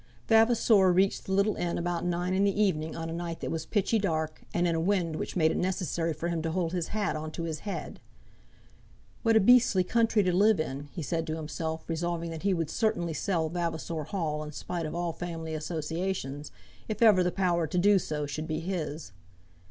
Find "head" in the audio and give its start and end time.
7.59-7.99